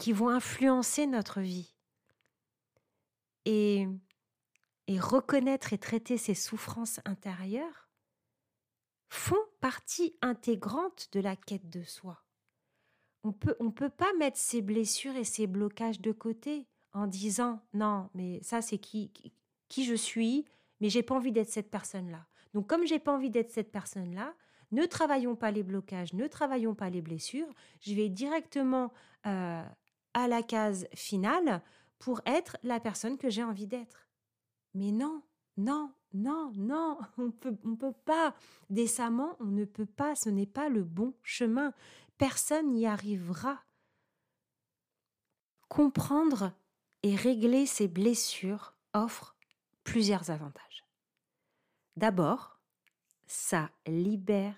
vont 0.08 0.30
influencer 0.30 1.08
notre 1.08 1.42
vie. 1.42 1.76
Et 3.46 3.88
et 4.88 5.00
reconnaître 5.00 5.74
et 5.74 5.78
traiter 5.78 6.18
ces 6.18 6.34
souffrances 6.34 7.00
intérieures 7.06 7.83
font 9.14 9.46
partie 9.62 10.16
intégrante 10.24 11.10
de 11.12 11.20
la 11.20 11.36
quête 11.36 11.70
de 11.70 11.84
soi. 11.84 12.24
On 13.24 13.32
peut, 13.32 13.56
on 13.60 13.70
peut 13.70 13.92
pas 13.92 14.12
mettre 14.18 14.38
ces 14.38 14.64
blessures 14.64 15.16
et 15.16 15.24
ces 15.24 15.46
blocages 15.46 16.02
de 16.02 16.12
côté 16.12 16.68
en 16.94 17.06
disant 17.06 17.62
non, 17.74 18.10
mais 18.16 18.42
ça 18.42 18.64
c'est 18.64 18.80
qui, 18.80 19.12
qui, 19.70 19.86
je 19.86 19.94
suis, 19.94 20.46
mais 20.82 20.90
j'ai 20.90 21.04
pas 21.04 21.14
envie 21.14 21.32
d'être 21.32 21.52
cette 21.52 21.70
personne-là. 21.70 22.26
Donc 22.56 22.68
comme 22.68 22.88
j'ai 22.88 22.98
pas 22.98 23.14
envie 23.14 23.30
d'être 23.30 23.52
cette 23.52 23.72
personne-là, 23.72 24.34
ne 24.72 24.86
travaillons 24.86 25.36
pas 25.36 25.52
les 25.52 25.64
blocages, 25.64 26.14
ne 26.14 26.26
travaillons 26.26 26.74
pas 26.74 26.90
les 26.90 27.04
blessures. 27.04 27.54
Je 27.82 27.94
vais 27.94 28.10
directement 28.10 28.92
euh, 29.28 29.64
à 30.16 30.28
la 30.28 30.42
case 30.42 30.88
finale 30.96 31.62
pour 32.00 32.20
être 32.26 32.58
la 32.64 32.80
personne 32.80 33.20
que 33.20 33.30
j'ai 33.30 33.44
envie 33.44 33.68
d'être. 33.68 34.10
Mais 34.74 34.92
non, 34.92 35.22
non, 35.56 35.94
non, 36.14 36.52
non, 36.56 37.00
on 37.18 37.32
peut, 37.32 37.58
on 37.64 37.76
peut 37.76 37.94
pas. 38.06 38.36
Décemment, 38.70 39.36
on 39.40 39.46
ne 39.46 39.66
peut 39.66 39.86
pas, 39.86 40.16
ce 40.16 40.30
n'est 40.30 40.48
pas 40.48 40.70
le 40.70 40.84
bon 40.84 41.14
chemin. 41.24 41.74
Personne 42.18 42.72
n'y 42.72 42.86
arrivera. 42.86 43.64
Comprendre 45.68 46.54
et 47.02 47.16
régler 47.16 47.66
ces 47.66 47.88
blessures 47.88 48.76
offre 48.94 49.36
plusieurs 49.84 50.30
avantages. 50.30 50.86
D'abord, 51.98 52.60
ça 53.26 53.72
libère 53.88 54.56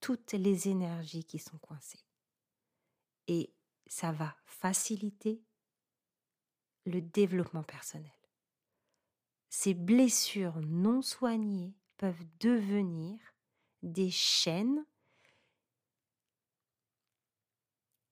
toutes 0.00 0.32
les 0.32 0.68
énergies 0.68 1.24
qui 1.24 1.38
sont 1.38 1.58
coincées. 1.58 2.04
Et 3.26 3.52
ça 3.86 4.12
va 4.12 4.34
faciliter 4.46 5.42
le 6.86 7.02
développement 7.02 7.62
personnel 7.62 8.17
ces 9.48 9.74
blessures 9.74 10.60
non 10.66 11.02
soignées 11.02 11.74
peuvent 11.96 12.24
devenir 12.40 13.18
des 13.82 14.10
chaînes 14.10 14.84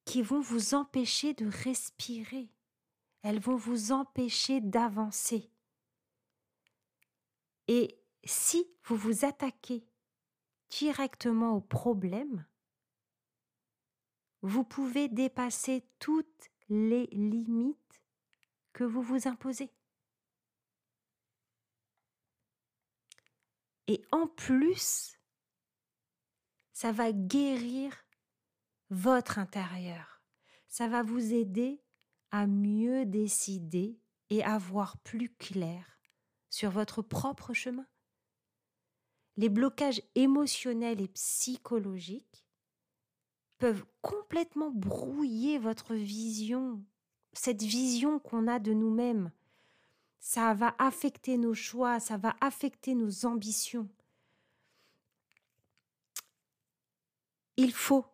qui 0.05 0.23
vont 0.23 0.41
vous 0.41 0.75
empêcher 0.75 1.35
de 1.35 1.47
respirer. 1.47 2.49
Elles 3.23 3.41
vont 3.41 3.57
vous 3.57 3.93
empêcher 3.93 4.61
d'avancer. 4.61 5.51
Et 7.69 7.99
si 8.25 8.67
vous 8.85 8.97
vous 8.97 9.25
attaquez 9.25 9.85
directement 10.71 11.57
au 11.57 11.61
problème, 11.61 12.47
vous 14.43 14.65
pouvez 14.65 15.09
dépasser 15.09 15.85
toutes 15.99 16.51
les 16.69 17.07
limites 17.07 18.05
que 18.73 18.85
vous 18.85 19.03
vous 19.03 19.27
imposez. 19.27 19.73
Et 23.89 24.03
en 24.11 24.27
plus, 24.27 25.19
ça 26.73 26.93
va 26.93 27.13
guérir 27.13 27.93
votre 28.91 29.39
intérieur. 29.39 30.23
Ça 30.69 30.89
va 30.89 31.03
vous 31.03 31.33
aider 31.33 31.83
à 32.31 32.47
mieux 32.47 33.07
décider 33.07 33.99
et 34.31 34.45
à 34.45 34.59
voir 34.59 34.99
plus 34.99 35.31
clair 35.31 35.99
sur 36.51 36.71
votre 36.71 37.03
propre 37.03 37.55
chemin. 37.55 37.87
Les 39.37 39.49
blocages 39.49 40.03
émotionnels 40.15 41.01
et 41.01 41.09
psychologiques 41.09 42.47
peuvent 43.59 43.85
complètement 44.03 44.71
brouiller 44.71 45.59
votre 45.59 45.95
vision, 45.95 46.85
cette 47.33 47.63
vision 47.63 48.19
qu'on 48.19 48.49
a 48.49 48.59
de 48.59 48.73
nous-mêmes, 48.73 49.31
ça 50.21 50.55
va 50.55 50.75
affecter 50.79 51.39
nos 51.39 51.55
choix, 51.55 52.01
ça 52.01 52.17
va 52.17 52.37
affecter 52.41 52.95
nos 52.95 53.27
ambitions. 53.27 53.89
Il 57.57 57.73
faut, 57.73 58.05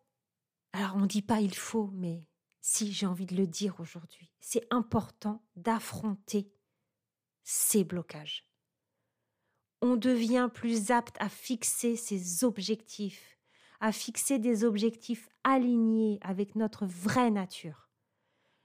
alors 0.73 0.97
on 0.97 1.01
ne 1.01 1.07
dit 1.07 1.23
pas 1.23 1.41
il 1.41 1.55
faut, 1.55 1.91
mais 1.95 2.25
si 2.61 2.93
j'ai 2.93 3.07
envie 3.07 3.27
de 3.27 3.35
le 3.35 3.47
dire 3.47 3.81
aujourd'hui, 3.81 4.31
c'est 4.41 4.67
important 4.71 5.43
d'affronter 5.57 6.53
ces 7.43 7.83
blocages. 7.83 8.49
On 9.81 9.97
devient 9.97 10.49
plus 10.53 10.93
apte 10.93 11.17
à 11.19 11.29
fixer 11.29 11.97
ses 11.97 12.45
objectifs, 12.45 13.37
à 13.81 13.91
fixer 13.91 14.38
des 14.38 14.62
objectifs 14.62 15.29
alignés 15.43 16.21
avec 16.23 16.55
notre 16.55 16.87
vraie 16.87 17.33
nature. 17.33 17.91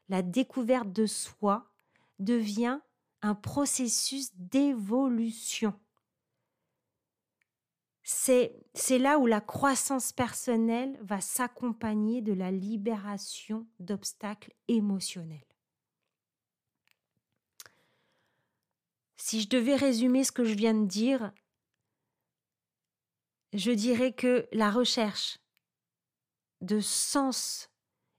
La 0.09 0.21
découverte 0.21 0.93
de 0.93 1.07
soi 1.07 1.73
devient 2.19 2.79
un 3.27 3.35
processus 3.35 4.31
d'évolution. 4.35 5.77
C'est, 8.03 8.55
c'est 8.73 8.99
là 8.99 9.19
où 9.19 9.25
la 9.25 9.41
croissance 9.41 10.13
personnelle 10.13 10.97
va 11.01 11.19
s'accompagner 11.19 12.21
de 12.21 12.31
la 12.31 12.51
libération 12.51 13.67
d'obstacles 13.79 14.53
émotionnels. 14.69 15.45
Si 19.17 19.41
je 19.41 19.49
devais 19.49 19.75
résumer 19.75 20.23
ce 20.23 20.31
que 20.31 20.45
je 20.45 20.53
viens 20.53 20.73
de 20.73 20.85
dire, 20.85 21.33
je 23.51 23.71
dirais 23.71 24.13
que 24.13 24.47
la 24.53 24.71
recherche 24.71 25.39
de 26.61 26.79
sens 26.79 27.69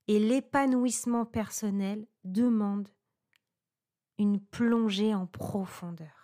et 0.07 0.19
l'épanouissement 0.19 1.25
personnel 1.25 2.07
demandent 2.25 2.91
une 4.19 4.41
plongée 4.41 5.15
en 5.15 5.27
profondeur 5.27 6.19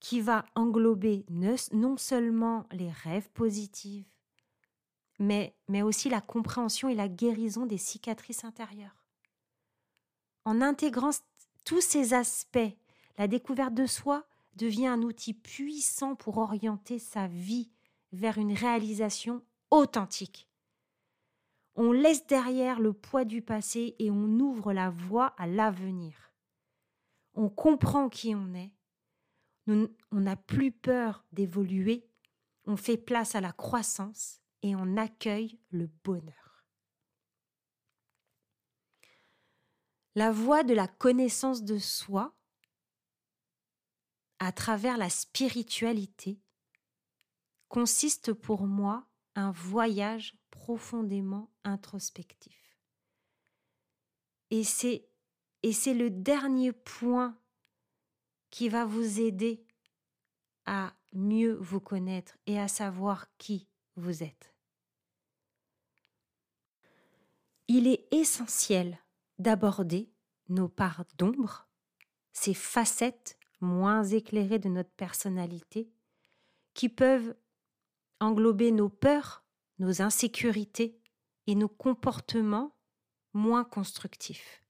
qui 0.00 0.20
va 0.20 0.46
englober 0.54 1.24
non 1.28 1.96
seulement 1.98 2.66
les 2.72 2.90
rêves 2.90 3.28
positifs, 3.30 4.06
mais, 5.18 5.54
mais 5.68 5.82
aussi 5.82 6.08
la 6.08 6.22
compréhension 6.22 6.88
et 6.88 6.94
la 6.94 7.08
guérison 7.08 7.66
des 7.66 7.78
cicatrices 7.78 8.44
intérieures. 8.44 9.04
En 10.46 10.62
intégrant 10.62 11.10
tous 11.66 11.82
ces 11.82 12.14
aspects, 12.14 12.58
la 13.18 13.28
découverte 13.28 13.74
de 13.74 13.86
soi 13.86 14.26
devient 14.56 14.86
un 14.86 15.02
outil 15.02 15.34
puissant 15.34 16.14
pour 16.14 16.38
orienter 16.38 16.98
sa 16.98 17.28
vie 17.28 17.70
vers 18.12 18.38
une 18.38 18.54
réalisation 18.54 19.42
authentique. 19.70 20.49
On 21.76 21.92
laisse 21.92 22.26
derrière 22.26 22.80
le 22.80 22.92
poids 22.92 23.24
du 23.24 23.42
passé 23.42 23.94
et 23.98 24.10
on 24.10 24.38
ouvre 24.40 24.72
la 24.72 24.90
voie 24.90 25.34
à 25.38 25.46
l'avenir. 25.46 26.32
On 27.34 27.48
comprend 27.48 28.08
qui 28.08 28.34
on 28.34 28.54
est. 28.54 28.72
on 29.66 29.88
n'a 30.12 30.36
plus 30.36 30.72
peur 30.72 31.24
d'évoluer. 31.32 32.08
On 32.64 32.76
fait 32.76 32.96
place 32.96 33.34
à 33.34 33.40
la 33.40 33.52
croissance 33.52 34.40
et 34.62 34.74
on 34.74 34.96
accueille 34.96 35.58
le 35.70 35.88
bonheur. 36.04 36.66
La 40.16 40.32
voie 40.32 40.64
de 40.64 40.74
la 40.74 40.88
connaissance 40.88 41.62
de 41.62 41.78
soi 41.78 42.34
à 44.40 44.52
travers 44.52 44.98
la 44.98 45.08
spiritualité 45.08 46.40
consiste 47.68 48.32
pour 48.32 48.66
moi 48.66 49.06
un 49.36 49.52
voyage 49.52 50.36
profondément 50.60 51.50
introspectif. 51.64 52.76
Et 54.50 54.62
c'est 54.62 55.08
et 55.62 55.72
c'est 55.72 55.94
le 55.94 56.10
dernier 56.10 56.72
point 56.72 57.38
qui 58.50 58.68
va 58.68 58.84
vous 58.84 59.20
aider 59.20 59.66
à 60.66 60.92
mieux 61.12 61.54
vous 61.54 61.80
connaître 61.80 62.36
et 62.46 62.58
à 62.60 62.68
savoir 62.68 63.26
qui 63.38 63.68
vous 63.96 64.22
êtes. 64.22 64.54
Il 67.68 67.86
est 67.86 68.06
essentiel 68.12 68.98
d'aborder 69.38 70.12
nos 70.48 70.68
parts 70.68 71.04
d'ombre, 71.16 71.68
ces 72.32 72.54
facettes 72.54 73.38
moins 73.60 74.04
éclairées 74.04 74.58
de 74.58 74.68
notre 74.68 74.92
personnalité, 74.92 75.90
qui 76.74 76.88
peuvent 76.88 77.34
englober 78.20 78.72
nos 78.72 78.88
peurs, 78.88 79.44
nos 79.80 80.02
insécurités 80.02 81.00
et 81.46 81.54
nos 81.54 81.68
comportements 81.68 82.76
moins 83.32 83.64
constructifs. 83.64 84.62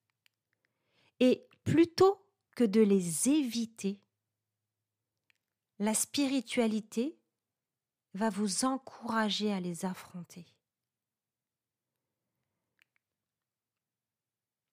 Et 1.18 1.46
plutôt 1.64 2.24
que 2.56 2.64
de 2.64 2.80
les 2.80 3.28
éviter, 3.28 4.00
la 5.78 5.94
spiritualité 5.94 7.18
va 8.14 8.30
vous 8.30 8.64
encourager 8.64 9.52
à 9.52 9.60
les 9.60 9.84
affronter. 9.84 10.46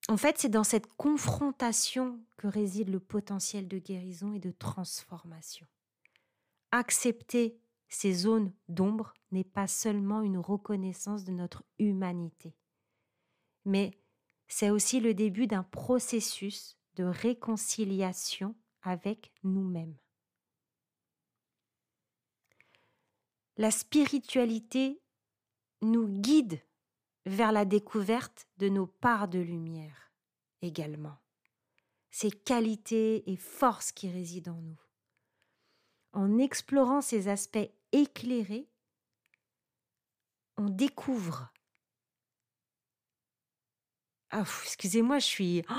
En 0.10 0.18
fait, 0.18 0.38
c'est 0.38 0.50
dans 0.50 0.64
cette 0.64 0.88
confrontation 0.96 2.20
que 2.38 2.48
réside 2.48 2.90
le 2.90 3.00
potentiel 3.00 3.68
de 3.68 3.78
guérison 3.78 4.34
et 4.34 4.40
de 4.40 4.52
transformation. 4.52 5.68
Accepter 6.72 7.60
ces 7.90 8.14
zones 8.14 8.54
d'ombre 8.68 9.14
n'est 9.32 9.44
pas 9.44 9.68
seulement 9.68 10.22
une 10.22 10.38
reconnaissance 10.38 11.24
de 11.24 11.32
notre 11.32 11.64
humanité, 11.80 12.56
mais 13.66 13.92
c'est 14.48 14.70
aussi 14.70 15.00
le 15.00 15.14
début 15.14 15.48
d'un 15.48 15.64
processus 15.64 16.78
de 16.96 17.04
réconciliation 17.04 18.56
avec 18.82 19.32
nous-mêmes. 19.44 19.98
La 23.58 23.72
spiritualité 23.72 25.02
nous 25.82 26.08
guide 26.08 26.62
vers 27.26 27.52
la 27.52 27.66
découverte 27.66 28.48
de 28.58 28.70
nos 28.70 28.88
parts 28.88 29.28
de 29.28 29.40
lumière 29.40 30.12
également, 30.62 31.18
ces 32.10 32.32
qualités 32.32 33.30
et 33.30 33.36
forces 33.36 33.92
qui 33.92 34.10
résident 34.10 34.58
en 34.58 34.62
nous. 34.62 34.82
En 36.14 36.38
explorant 36.38 37.02
ces 37.02 37.28
aspects 37.28 37.70
éclairés, 37.92 38.68
on 40.58 40.70
découvre 40.70 41.52
ah, 44.30 44.44
excusez-moi, 44.64 45.20
je 45.20 45.26
suis. 45.26 45.64
Oh! 45.70 45.74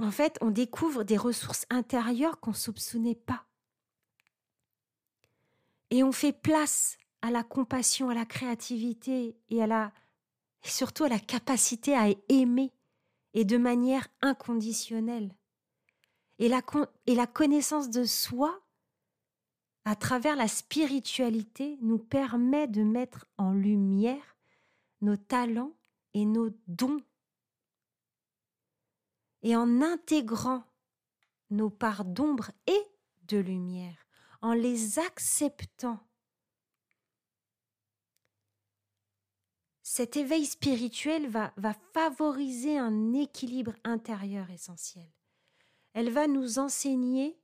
en 0.00 0.10
fait, 0.10 0.38
on 0.40 0.50
découvre 0.50 1.02
des 1.02 1.16
ressources 1.16 1.66
intérieures 1.70 2.40
qu'on 2.40 2.52
ne 2.52 2.56
soupçonnait 2.56 3.14
pas. 3.14 3.44
Et 5.90 6.02
on 6.04 6.12
fait 6.12 6.32
place 6.32 6.98
à 7.22 7.30
la 7.30 7.42
compassion, 7.42 8.10
à 8.10 8.14
la 8.14 8.26
créativité 8.26 9.36
et 9.48 9.62
à 9.62 9.66
la 9.66 9.92
surtout 10.62 11.04
à 11.04 11.08
la 11.08 11.18
capacité 11.18 11.96
à 11.96 12.08
aimer 12.28 12.72
et 13.32 13.44
de 13.44 13.56
manière 13.56 14.08
inconditionnelle. 14.22 15.34
Et 16.38 16.48
la 16.48 17.26
connaissance 17.26 17.90
de 17.90 18.04
soi, 18.04 18.60
à 19.88 19.96
travers 19.96 20.36
la 20.36 20.48
spiritualité, 20.48 21.78
nous 21.80 21.96
permet 21.96 22.68
de 22.68 22.82
mettre 22.82 23.26
en 23.38 23.52
lumière 23.52 24.36
nos 25.00 25.16
talents 25.16 25.72
et 26.12 26.26
nos 26.26 26.50
dons. 26.66 27.00
Et 29.40 29.56
en 29.56 29.80
intégrant 29.80 30.62
nos 31.48 31.70
parts 31.70 32.04
d'ombre 32.04 32.50
et 32.66 32.82
de 33.22 33.38
lumière, 33.38 33.96
en 34.42 34.52
les 34.52 34.98
acceptant, 34.98 36.06
cet 39.82 40.18
éveil 40.18 40.44
spirituel 40.44 41.28
va, 41.28 41.54
va 41.56 41.72
favoriser 41.94 42.76
un 42.76 43.14
équilibre 43.14 43.72
intérieur 43.84 44.50
essentiel. 44.50 45.10
Elle 45.94 46.10
va 46.10 46.26
nous 46.26 46.58
enseigner 46.58 47.37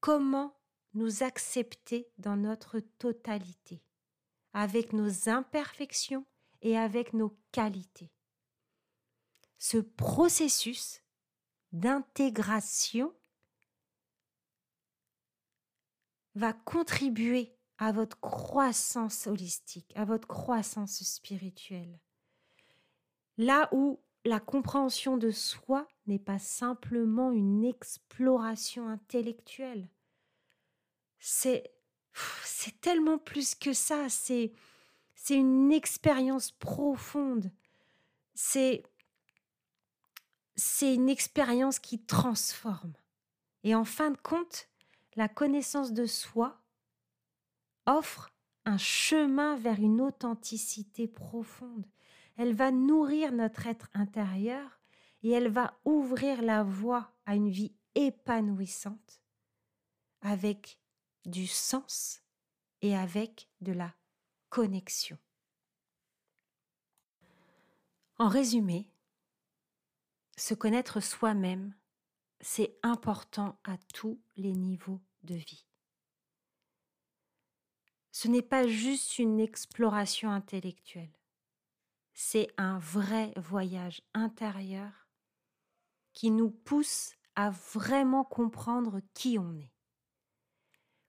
comment 0.00 0.56
nous 0.94 1.22
accepter 1.22 2.10
dans 2.18 2.36
notre 2.36 2.80
totalité, 2.80 3.82
avec 4.52 4.92
nos 4.92 5.28
imperfections 5.28 6.26
et 6.62 6.76
avec 6.76 7.12
nos 7.12 7.38
qualités. 7.52 8.12
Ce 9.58 9.78
processus 9.78 11.02
d'intégration 11.72 13.14
va 16.34 16.52
contribuer 16.52 17.56
à 17.78 17.92
votre 17.92 18.18
croissance 18.20 19.26
holistique, 19.26 19.92
à 19.96 20.04
votre 20.04 20.26
croissance 20.26 21.02
spirituelle. 21.02 22.00
Là 23.36 23.68
où 23.72 24.00
la 24.28 24.40
compréhension 24.40 25.16
de 25.16 25.30
soi 25.30 25.88
n'est 26.06 26.18
pas 26.18 26.38
simplement 26.38 27.32
une 27.32 27.64
exploration 27.64 28.88
intellectuelle, 28.88 29.88
c'est 31.18 31.72
c'est 32.44 32.80
tellement 32.80 33.18
plus 33.18 33.54
que 33.54 33.72
ça, 33.72 34.08
c'est 34.08 34.52
c'est 35.14 35.36
une 35.36 35.72
expérience 35.72 36.50
profonde. 36.50 37.50
C'est 38.34 38.82
c'est 40.56 40.94
une 40.94 41.08
expérience 41.08 41.78
qui 41.78 42.04
transforme. 42.04 42.92
Et 43.64 43.74
en 43.74 43.84
fin 43.84 44.10
de 44.10 44.16
compte, 44.16 44.68
la 45.16 45.28
connaissance 45.28 45.92
de 45.92 46.06
soi 46.06 46.60
offre 47.86 48.30
un 48.64 48.78
chemin 48.78 49.56
vers 49.56 49.78
une 49.78 50.00
authenticité 50.00 51.08
profonde. 51.08 51.86
Elle 52.38 52.54
va 52.54 52.70
nourrir 52.70 53.32
notre 53.32 53.66
être 53.66 53.90
intérieur 53.94 54.80
et 55.22 55.30
elle 55.30 55.48
va 55.48 55.78
ouvrir 55.84 56.40
la 56.40 56.62
voie 56.62 57.12
à 57.26 57.34
une 57.34 57.50
vie 57.50 57.74
épanouissante 57.94 59.20
avec 60.20 60.78
du 61.26 61.46
sens 61.46 62.22
et 62.80 62.96
avec 62.96 63.50
de 63.60 63.72
la 63.72 63.92
connexion. 64.50 65.18
En 68.18 68.28
résumé, 68.28 68.88
se 70.36 70.54
connaître 70.54 71.00
soi-même, 71.00 71.74
c'est 72.40 72.78
important 72.84 73.58
à 73.64 73.76
tous 73.94 74.20
les 74.36 74.52
niveaux 74.52 75.00
de 75.24 75.34
vie. 75.34 75.66
Ce 78.12 78.28
n'est 78.28 78.42
pas 78.42 78.66
juste 78.66 79.18
une 79.18 79.40
exploration 79.40 80.30
intellectuelle, 80.30 81.12
c'est 82.20 82.48
un 82.56 82.80
vrai 82.80 83.32
voyage 83.36 84.02
intérieur 84.12 85.06
qui 86.14 86.32
nous 86.32 86.50
pousse 86.50 87.14
à 87.36 87.50
vraiment 87.50 88.24
comprendre 88.24 89.00
qui 89.14 89.38
on 89.38 89.56
est. 89.56 89.72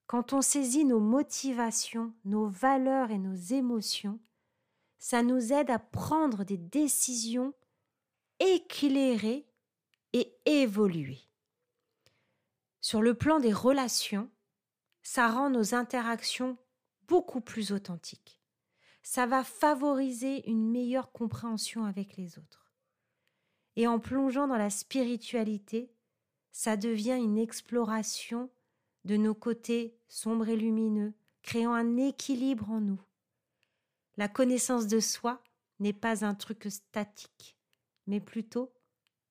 Quand 0.06 0.34
on 0.34 0.44
saisit 0.44 0.86
nos 0.86 1.00
motivations, 1.00 2.14
nos 2.26 2.48
valeurs 2.48 3.10
et 3.10 3.18
nos 3.18 3.34
émotions, 3.34 4.20
ça 5.00 5.24
nous 5.24 5.52
aide 5.52 5.72
à 5.72 5.80
prendre 5.80 6.44
des 6.44 6.58
décisions 6.58 7.56
éclairées 8.40 9.48
et 10.14 10.38
évoluer. 10.46 11.22
Sur 12.82 13.02
le 13.02 13.16
plan 13.16 13.40
des 13.40 13.52
relations, 13.52 14.30
ça 15.02 15.28
rend 15.28 15.50
nos 15.50 15.74
interactions 15.74 16.60
beaucoup 17.08 17.42
plus 17.42 17.72
authentiques. 17.72 18.39
Ça 19.12 19.26
va 19.26 19.44
favoriser 19.44 20.48
une 20.48 20.70
meilleure 20.70 21.12
compréhension 21.12 21.84
avec 21.84 22.16
les 22.16 22.38
autres. 22.38 22.72
Et 23.76 23.88
en 23.88 24.00
plongeant 24.00 24.48
dans 24.48 24.56
la 24.56 24.70
spiritualité, 24.70 25.92
ça 26.52 26.78
devient 26.78 27.18
une 27.20 27.40
exploration 27.40 28.52
de 29.06 29.18
nos 29.18 29.34
côtés 29.34 29.98
sombres 30.10 30.48
et 30.48 30.56
lumineux, 30.56 31.16
créant 31.42 31.74
un 31.74 31.98
équilibre 31.98 32.70
en 32.70 32.82
nous. 32.82 33.02
La 34.16 34.28
connaissance 34.28 34.86
de 34.86 35.00
soi 35.00 35.42
n'est 35.80 35.92
pas 35.92 36.24
un 36.24 36.36
truc 36.36 36.68
statique, 36.70 37.58
mais 38.06 38.20
plutôt 38.20 38.72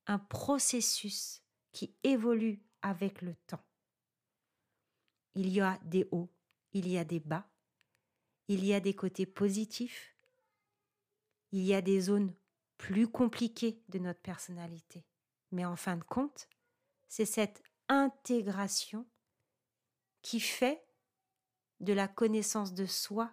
un 0.09 0.19
processus 0.19 1.45
qui 1.71 1.95
évolue 2.03 2.65
avec 2.83 3.23
le 3.23 3.37
temps. 3.47 3.65
Il 5.37 5.49
y 5.51 5.61
a 5.61 5.79
des 5.85 6.09
hauts, 6.11 6.31
il 6.73 6.89
y 6.89 6.99
a 6.99 7.05
des 7.05 7.21
bas, 7.21 7.49
il 8.49 8.65
y 8.65 8.75
a 8.75 8.81
des 8.81 8.95
côtés 8.95 9.27
positifs, 9.27 10.15
il 11.53 11.65
y 11.65 11.75
a 11.75 11.83
des 11.83 12.01
zones 12.01 12.35
plus 12.79 13.09
compliqué 13.09 13.83
de 13.89 13.99
notre 13.99 14.21
personnalité. 14.21 15.05
Mais 15.53 15.65
en 15.65 15.77
fin 15.77 15.97
de 15.97 16.05
compte, 16.05 16.49
c'est 17.09 17.27
cette 17.27 17.63
intégration 17.89 19.07
qui 20.23 20.41
fait 20.41 20.85
de 21.81 21.93
la 21.93 22.09
connaissance 22.09 22.75
de 22.75 22.87
soi 22.87 23.31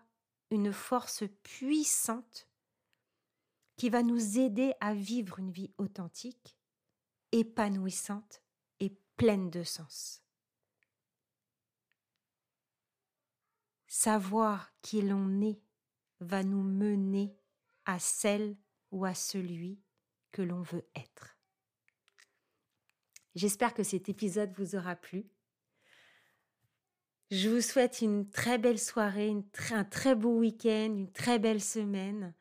une 0.52 0.72
force 0.72 1.24
puissante 1.44 2.48
qui 3.78 3.90
va 3.90 4.04
nous 4.04 4.40
aider 4.40 4.74
à 4.80 4.94
vivre 4.94 5.40
une 5.40 5.52
vie 5.52 5.72
authentique, 5.78 6.58
épanouissante 7.32 8.42
et 8.80 8.96
pleine 9.18 9.50
de 9.50 9.64
sens. 9.64 10.25
Savoir 13.98 14.74
qui 14.82 15.02
l'on 15.02 15.42
est 15.42 15.62
va 16.20 16.44
nous 16.44 16.64
mener 16.64 17.34
à 17.86 17.98
celle 17.98 18.58
ou 18.92 19.06
à 19.06 19.14
celui 19.14 19.80
que 20.34 20.42
l'on 20.42 20.62
veut 20.62 20.86
être. 20.96 21.38
J'espère 23.36 23.74
que 23.74 23.84
cet 23.84 24.10
épisode 24.10 24.52
vous 24.58 24.76
aura 24.76 24.98
plu. 24.98 25.30
Je 27.32 27.48
vous 27.48 27.62
souhaite 27.62 28.02
une 28.02 28.30
très 28.30 28.58
belle 28.58 28.80
soirée, 28.80 29.34
un 29.72 29.86
très 29.86 30.14
beau 30.14 30.40
week-end, 30.40 30.94
une 30.94 31.14
très 31.14 31.40
belle 31.40 31.62
semaine 31.62 32.34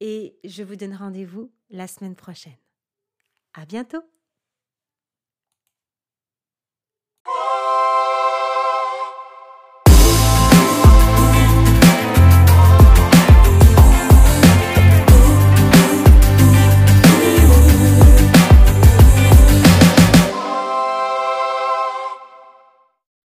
et 0.00 0.36
je 0.42 0.64
vous 0.64 0.74
donne 0.74 0.96
rendez-vous 0.96 1.52
la 1.70 1.86
semaine 1.86 2.16
prochaine. 2.16 2.58
À 3.54 3.66
bientôt! 3.66 4.02